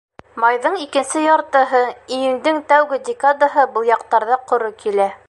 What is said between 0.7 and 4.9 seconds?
икенсе яртыһы, июндең тәүге декадаһы был яҡтарҙа ҡоро